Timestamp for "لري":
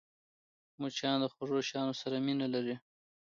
2.53-2.75